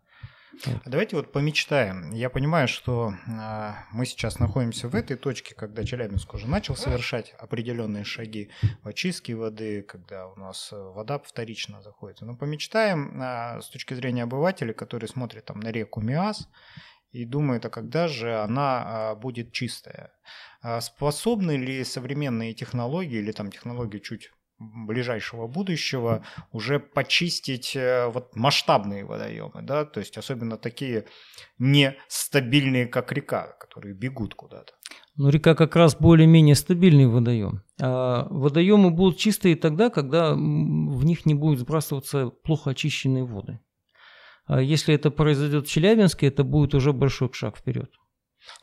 [0.85, 2.11] Давайте вот помечтаем.
[2.12, 7.35] Я понимаю, что э, мы сейчас находимся в этой точке, когда Челябинск уже начал совершать
[7.38, 8.51] определенные шаги
[8.83, 12.21] в очистке воды, когда у нас э, вода вторично заходит.
[12.21, 16.49] Но помечтаем э, с точки зрения обывателя, который смотрит там на реку Миас
[17.11, 20.12] и думает, а когда же она будет чистая.
[20.81, 24.31] Способны ли современные технологии или там технологии чуть
[24.87, 31.05] ближайшего будущего уже почистить э, вот масштабные водоемы, да, то есть особенно такие
[31.59, 34.72] нестабильные, как река, которые бегут куда-то.
[35.16, 37.62] Ну, река как раз более-менее стабильный водоем.
[37.81, 43.61] А водоемы будут чистые тогда, когда в них не будет сбрасываться плохо очищенные воды.
[44.46, 47.90] А если это произойдет в Челябинске, это будет уже большой шаг вперед.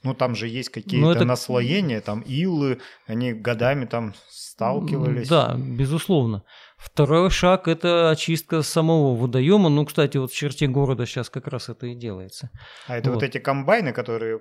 [0.03, 1.25] Ну, там же есть какие-то это...
[1.25, 5.27] наслоения, там илы, они годами там сталкивались.
[5.27, 6.43] Да, безусловно.
[6.79, 9.67] Второй шаг– это очистка самого водоема.
[9.69, 12.49] Ну, кстати, вот в черте города сейчас как раз это и делается.
[12.87, 14.39] А это вот, вот эти комбайны, которые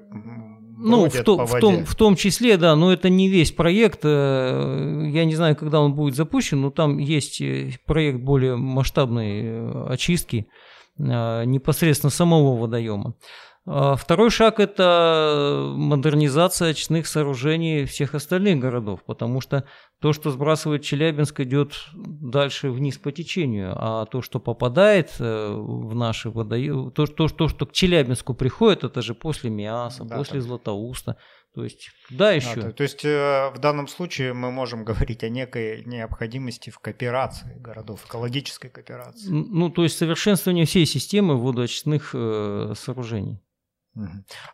[0.78, 1.56] ну, в, то, по воде.
[1.56, 4.00] В, том, в том числе, да, но это не весь проект.
[4.04, 9.42] Э, я не знаю, когда он будет запущен, но там есть э, проект более масштабной
[9.42, 10.48] э, очистки
[10.96, 13.14] непосредственно самого водоема.
[13.70, 19.64] А второй шаг– это модернизация очных сооружений всех остальных городов, потому что
[20.00, 25.94] то, что сбрасывает Челябинск, идет дальше вниз по течению, а то, что попадает э, в
[25.94, 30.40] наши водоемы, то, то, то, что к Челябинску приходит, это же после Миаса, да, после
[30.40, 30.42] так.
[30.44, 31.18] Златоуста.
[31.54, 32.60] То есть да еще.
[32.60, 36.78] А, то, то есть э, в данном случае мы можем говорить о некой необходимости в
[36.78, 39.28] кооперации городов, экологической кооперации.
[39.28, 43.42] Ну, то есть совершенствование всей системы водоочистных э, сооружений.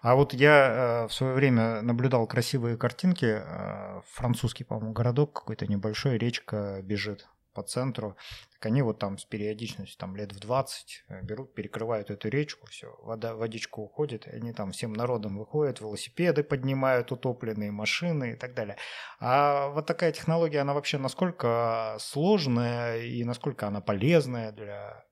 [0.02, 3.42] А вот я э, в свое время наблюдал красивые картинки.
[3.44, 8.16] Э, французский, по-моему, городок какой-то небольшой, речка бежит по центру.
[8.52, 12.66] Так они вот там с периодичностью там лет в 20 э, берут, перекрывают эту речку,
[12.66, 18.36] все, вода, водичка уходит, и они там всем народом выходят, велосипеды поднимают, утопленные машины и
[18.36, 18.76] так далее.
[19.20, 25.04] А вот такая технология, она вообще насколько сложная и насколько она полезная для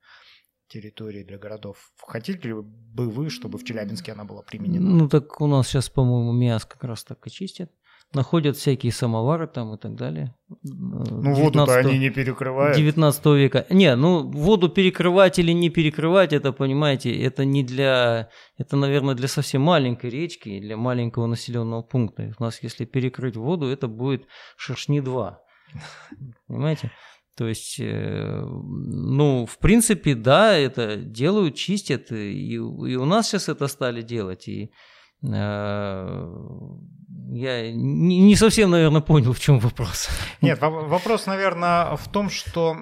[0.72, 1.76] территории для городов.
[2.06, 4.88] Хотели ли бы вы, чтобы в Челябинске она была применена?
[4.88, 7.70] Ну так у нас сейчас, по-моему, МИАС как раз так и чистят.
[8.14, 10.34] Находят всякие самовары там и так далее.
[10.62, 12.76] Ну воду-то они не перекрывают.
[12.76, 13.64] 19 века.
[13.70, 18.28] Не, ну воду перекрывать или не перекрывать, это, понимаете, это не для...
[18.58, 22.34] Это, наверное, для совсем маленькой речки, для маленького населенного пункта.
[22.38, 25.40] У нас, если перекрыть воду, это будет шершни 2.
[26.48, 26.90] Понимаете?
[27.36, 33.48] То есть, э, ну, в принципе, да, это делают, чистят, и, и у нас сейчас
[33.48, 34.70] это стали делать, и
[35.24, 36.26] э,
[37.34, 40.10] я не, не совсем, наверное, понял, в чем вопрос.
[40.42, 42.76] Нет, вопрос, наверное, в том, что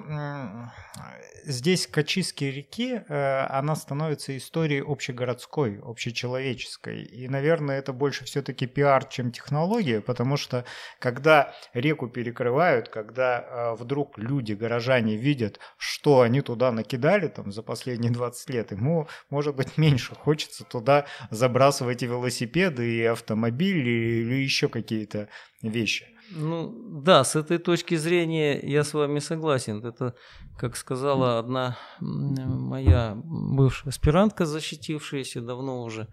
[1.45, 7.03] здесь к очистке реки, э, она становится историей общегородской, общечеловеческой.
[7.03, 10.65] И, наверное, это больше все-таки пиар, чем технология, потому что
[10.99, 17.63] когда реку перекрывают, когда э, вдруг люди, горожане видят, что они туда накидали там за
[17.63, 24.35] последние 20 лет, ему, может быть, меньше хочется туда забрасывать и велосипеды, и автомобили, или
[24.35, 25.29] еще какие-то
[25.61, 26.07] вещи.
[26.33, 29.85] Ну да, с этой точки зрения я с вами согласен.
[29.85, 30.15] Это,
[30.57, 36.07] как сказала одна моя бывшая аспирантка, защитившаяся давно уже,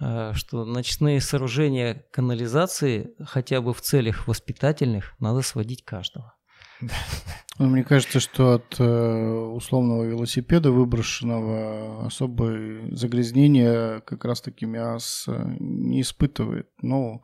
[0.00, 6.35] э, что ночные сооружения канализации хотя бы в целях воспитательных надо сводить каждого.
[7.58, 15.56] Ну, мне кажется, что от э, условного велосипеда, выброшенного, особое загрязнение как раз-таки МИАС э,
[15.58, 16.68] не испытывает.
[16.82, 17.22] Ну,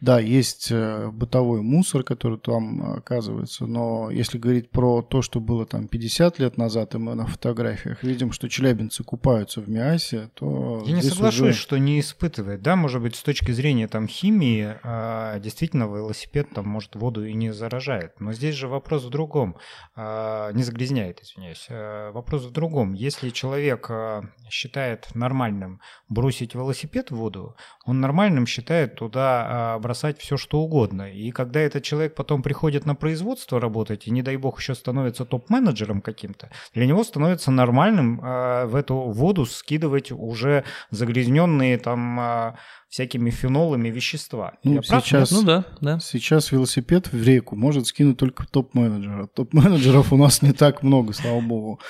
[0.00, 5.66] да, есть э, бытовой мусор, который там оказывается, но если говорить про то, что было
[5.66, 10.84] там 50 лет назад, и мы на фотографиях видим, что челябинцы купаются в МИАСе, то...
[10.86, 11.52] Я не соглашусь, уже...
[11.54, 12.62] что не испытывает.
[12.62, 17.34] Да, может быть, с точки зрения там химии, а, действительно, велосипед там, может, воду и
[17.34, 18.20] не заражает.
[18.20, 19.56] Но здесь же вопрос в другом.
[19.94, 21.66] А, не загрязняет, извиняюсь.
[21.70, 22.92] А, вопрос в другом.
[22.92, 30.36] Если человек а, считает нормальным бросить велосипед в воду, он нормальным считает туда бросать все,
[30.36, 31.12] что угодно.
[31.12, 35.24] И когда этот человек потом приходит на производство работать, и не дай бог еще становится
[35.24, 42.56] топ-менеджером каким-то, для него становится нормальным в эту воду скидывать уже загрязненные там
[42.88, 44.54] всякими фенолами вещества.
[44.62, 45.98] Ну, Я сейчас, ну да, да.
[46.00, 49.26] Сейчас велосипед в реку может скинуть только топ-менеджера.
[49.26, 51.80] Топ-менеджеров у нас не так много, слава богу.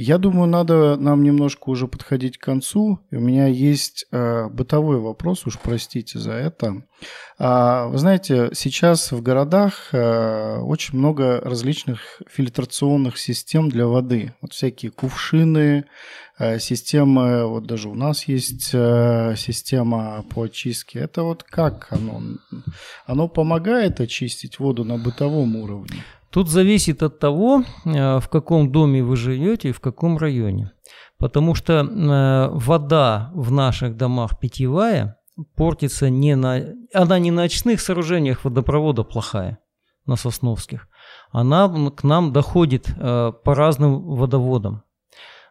[0.00, 3.00] Я думаю, надо нам немножко уже подходить к концу.
[3.10, 6.84] У меня есть э, бытовой вопрос, уж простите за это.
[7.36, 14.34] А, вы знаете, сейчас в городах э, очень много различных фильтрационных систем для воды.
[14.40, 15.86] Вот всякие кувшины,
[16.38, 21.00] э, системы, вот даже у нас есть э, система по очистке.
[21.00, 22.22] Это вот как оно?
[23.04, 26.04] Оно помогает очистить воду на бытовом уровне?
[26.30, 30.72] Тут зависит от того, э, в каком доме вы живете и в каком районе.
[31.18, 35.16] Потому что э, вода в наших домах питьевая
[35.56, 36.62] портится не на...
[36.92, 39.58] Она не на очных сооружениях водопровода плохая,
[40.06, 40.88] на Сосновских.
[41.30, 44.82] Она к нам доходит э, по разным водоводам.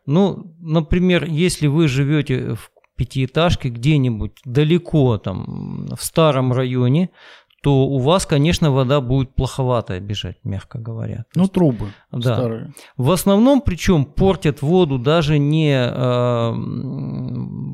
[0.06, 7.10] Ну, например, если вы живете в пятиэтажке где-нибудь далеко, там, в старом районе,
[7.67, 11.25] то у вас, конечно, вода будет плоховатая бежать, мягко говоря.
[11.36, 12.36] Ну, есть, трубы да.
[12.36, 12.73] старые.
[12.95, 16.53] В основном, причем, портят воду даже не э,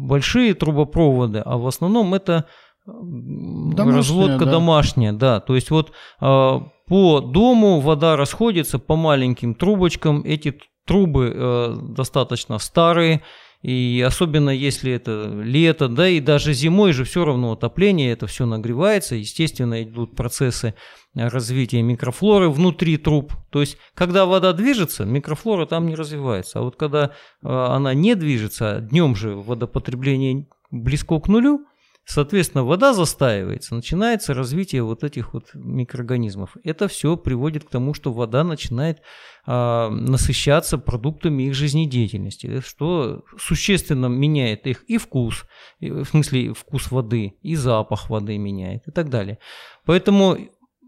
[0.07, 2.45] большие трубопроводы, а в основном это
[2.87, 4.51] домашняя, разводка да.
[4.53, 5.39] домашняя, да.
[5.41, 10.23] То есть вот э, по дому вода расходится по маленьким трубочкам.
[10.25, 13.21] Эти трубы э, достаточно старые,
[13.61, 18.45] и особенно если это лето, да, и даже зимой же все равно отопление, это все
[18.45, 20.73] нагревается, естественно, идут процессы
[21.15, 23.33] развития микрофлоры внутри труб.
[23.51, 26.59] То есть, когда вода движется, микрофлора там не развивается.
[26.59, 27.09] А вот когда э,
[27.47, 31.65] она не движется, днем же водопотребление близко к нулю,
[32.05, 36.57] Соответственно, вода застаивается, начинается развитие вот этих вот микроорганизмов.
[36.63, 39.01] Это все приводит к тому, что вода начинает
[39.47, 45.45] э, насыщаться продуктами их жизнедеятельности, что существенно меняет их и вкус,
[45.79, 49.39] в смысле вкус воды, и запах воды меняет и так далее.
[49.85, 50.37] Поэтому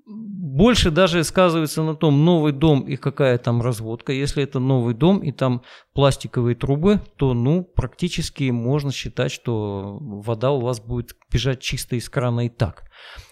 [0.06, 4.14] больше даже сказывается на том, новый дом и какая там разводка.
[4.14, 10.52] Если это новый дом и там пластиковые трубы, то ну практически можно считать, что вода
[10.52, 12.84] у вас будет бежать чисто из крана и так.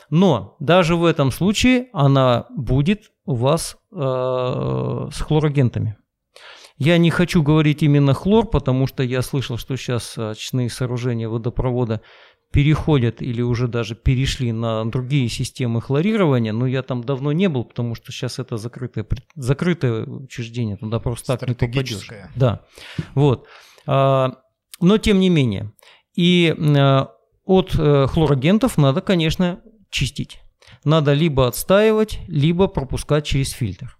[0.09, 5.97] Но даже в этом случае она будет у вас э, с хлорагентами.
[6.77, 12.01] Я не хочу говорить именно хлор, потому что я слышал, что сейчас очные сооружения водопровода
[12.53, 17.65] переходят или уже даже перешли на другие системы хлорирования, но я там давно не был,
[17.65, 22.07] потому что сейчас это закрытое, закрытое учреждение, туда просто так не попадешь.
[22.35, 22.61] Да,
[23.15, 23.47] вот.
[23.87, 24.35] А,
[24.79, 25.71] но тем не менее.
[26.15, 27.09] И а,
[27.43, 30.39] от э, хлорагентов надо, конечно, чистить.
[30.85, 33.97] Надо либо отстаивать, либо пропускать через фильтр.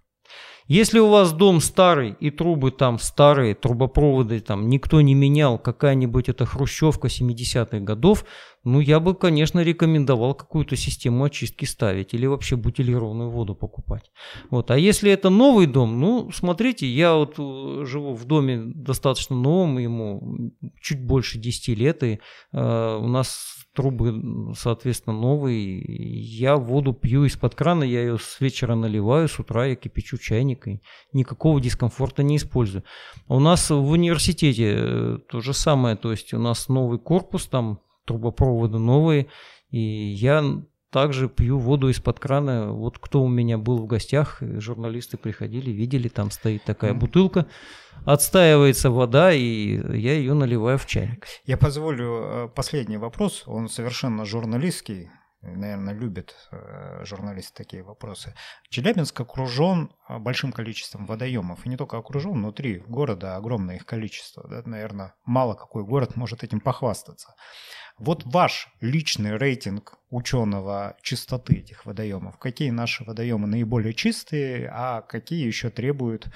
[0.66, 6.30] Если у вас дом старый и трубы там старые, трубопроводы там никто не менял, какая-нибудь
[6.30, 8.24] это хрущевка 70-х годов,
[8.64, 14.10] ну я бы, конечно, рекомендовал какую-то систему очистки ставить или вообще бутилированную воду покупать.
[14.48, 14.70] Вот.
[14.70, 19.78] А если это новый дом, ну смотрите, я вот э, живу в доме достаточно новом,
[19.78, 20.50] ему
[20.80, 22.20] чуть больше 10 лет, и
[22.52, 25.80] э, у нас трубы, соответственно, новые.
[25.80, 30.66] Я воду пью из-под крана, я ее с вечера наливаю, с утра я кипячу чайник,
[30.68, 30.80] и
[31.12, 32.84] никакого дискомфорта не использую.
[33.28, 37.80] У нас в университете э, то же самое, то есть у нас новый корпус, там
[38.04, 39.26] трубопроводы новые,
[39.70, 40.44] и я
[40.94, 42.70] также пью воду из-под крана.
[42.70, 47.46] Вот кто у меня был в гостях, журналисты приходили, видели, там стоит такая бутылка,
[48.04, 51.26] отстаивается вода, и я ее наливаю в чайник.
[51.46, 55.10] Я позволю э, последний вопрос, он совершенно журналистский,
[55.44, 58.34] наверное, любят э, журналисты такие вопросы.
[58.68, 61.64] Челябинск окружен э, большим количеством водоемов.
[61.64, 64.46] И не только окружен, внутри города огромное их количество.
[64.48, 64.62] Да?
[64.64, 67.34] Наверное, мало какой город может этим похвастаться.
[67.98, 72.38] Вот ваш личный рейтинг ученого чистоты этих водоемов.
[72.38, 76.26] Какие наши водоемы наиболее чистые, а какие еще требуют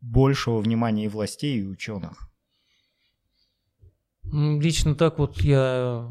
[0.00, 2.28] большего внимания и властей, и ученых?
[4.30, 6.08] Лично так вот я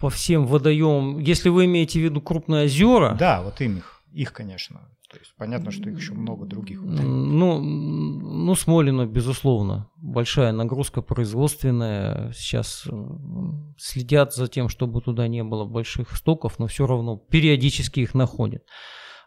[0.00, 3.16] по всем водоемам, если вы имеете в виду крупные озера...
[3.18, 4.88] Да, вот им их, их конечно.
[5.10, 6.82] То есть понятно, что их еще много других.
[6.82, 12.32] Ну, ну, Смолино, безусловно, большая нагрузка производственная.
[12.32, 12.86] Сейчас
[13.78, 18.64] следят за тем, чтобы туда не было больших стоков, но все равно периодически их находят.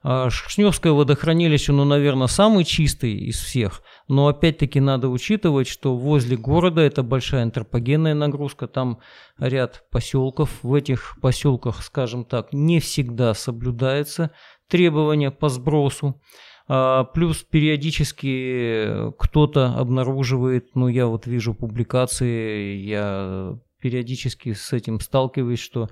[0.02, 6.38] А Шершневское водохранилище, ну, наверное, самый чистый из всех, но опять-таки надо учитывать, что возле
[6.38, 9.00] города это большая антропогенная нагрузка, там
[9.38, 14.32] ряд поселков, в этих поселках, скажем так, не всегда соблюдается
[14.70, 16.22] требования по сбросу.
[16.70, 25.60] А, плюс периодически кто-то обнаруживает, ну я вот вижу публикации, я периодически с этим сталкиваюсь,
[25.60, 25.90] что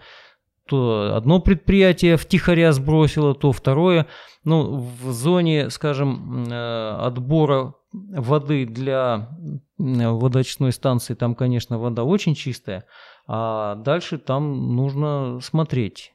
[0.68, 4.07] то одно предприятие втихаря сбросило, то второе.
[4.43, 9.30] Ну, в зоне, скажем, э, отбора воды для
[9.78, 12.86] водочной станции, там, конечно, вода очень чистая,
[13.28, 16.13] а дальше там нужно смотреть.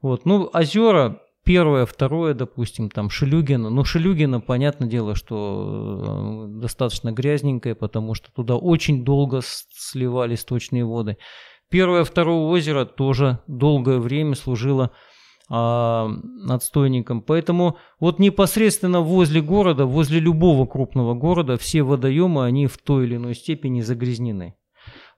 [0.00, 0.24] Вот.
[0.24, 3.70] Ну, озера первое, второе, допустим, там Шелюгина.
[3.70, 10.84] Ну, Шелюгина, понятное дело, что э, достаточно грязненькое, потому что туда очень долго сливали сточные
[10.84, 11.18] воды.
[11.74, 14.92] Первое, второе озеро тоже долгое время служило
[15.50, 16.08] а,
[16.48, 17.20] отстойником.
[17.20, 23.16] Поэтому вот непосредственно возле города, возле любого крупного города, все водоемы, они в той или
[23.16, 24.54] иной степени загрязнены.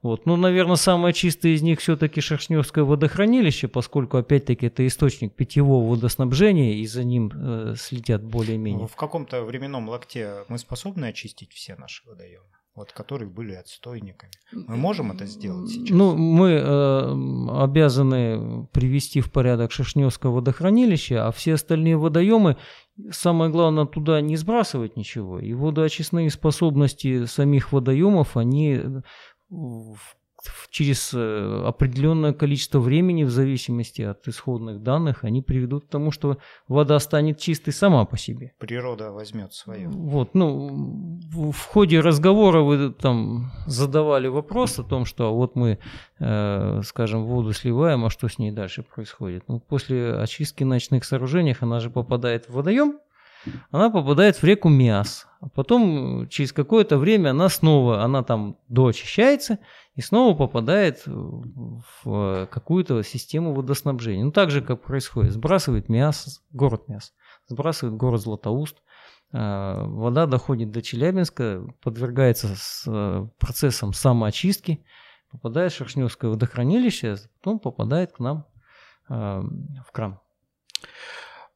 [0.01, 0.25] Вот.
[0.25, 6.77] Ну, наверное, самое чистое из них все-таки Шершневское водохранилище, поскольку, опять-таки, это источник питьевого водоснабжения,
[6.77, 8.89] и за ним э, следят более-менее.
[8.89, 12.56] В каком-то временном лакте мы способны очистить все наши водоемы?
[12.77, 14.33] Вот, которые были отстойниками.
[14.53, 15.97] Мы можем это сделать сейчас?
[15.97, 22.59] Ну, мы э, обязаны привести в порядок Шишневское водохранилище, а все остальные водоемы,
[23.11, 25.41] самое главное, туда не сбрасывать ничего.
[25.41, 28.81] И водоочистные способности самих водоемов, они
[29.49, 29.99] в
[30.71, 36.39] через э, определенное количество времени, в зависимости от исходных данных, они приведут к тому, что
[36.69, 38.53] вода станет чистой сама по себе.
[38.59, 39.89] Природа возьмет свое.
[39.89, 45.79] Вот, ну, в ходе разговора вы там задавали вопрос о том, что вот мы,
[46.19, 49.45] э, скажем, воду сливаем, а что с ней дальше происходит?
[49.49, 52.99] Ну, после очистки ночных сооружений она же попадает в водоем,
[53.71, 55.27] она попадает в реку Миас.
[55.41, 59.59] А потом через какое-то время она снова, она там доочищается
[59.97, 64.25] и снова попадает в какую-то систему водоснабжения.
[64.25, 65.33] Ну, так же, как происходит.
[65.33, 67.15] Сбрасывает Миас, город Миас,
[67.49, 68.83] сбрасывает город Златоуст.
[69.33, 72.55] А, вода доходит до Челябинска, подвергается
[72.87, 74.85] э, процессом самоочистки,
[75.31, 78.47] попадает в Шершневское водохранилище, потом попадает к нам
[79.09, 80.21] а, в кран.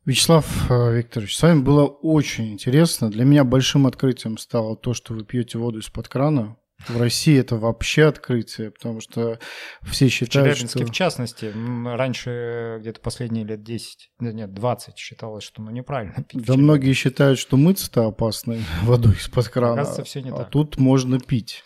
[0.07, 3.11] Вячеслав э, Викторович, с вами было очень интересно.
[3.11, 6.57] Для меня большим открытием стало то, что вы пьете воду из-под крана.
[6.89, 9.39] В России это вообще открытие, потому что
[9.83, 10.87] все считают, в Челябинске, что...
[10.87, 11.53] в частности,
[11.97, 16.45] раньше где-то последние лет 10, нет, 20 считалось, что ну неправильно пить.
[16.45, 20.51] Да многие считают, что мыться-то опасно водой из-под крана, Оказывается, все не а так.
[20.51, 21.64] тут можно пить.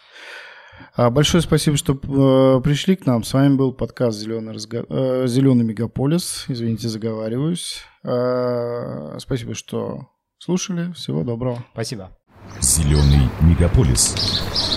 [0.96, 3.22] А, большое спасибо, что э, пришли к нам.
[3.22, 4.84] С вами был подкаст «Зеленый, разго...
[4.88, 6.46] э, Зеленый мегаполис».
[6.48, 7.82] Извините, заговариваюсь.
[8.02, 10.08] Э, спасибо, что
[10.38, 10.92] слушали.
[10.92, 11.64] Всего доброго.
[11.72, 12.16] Спасибо.
[12.60, 14.73] «Зеленый мегаполис».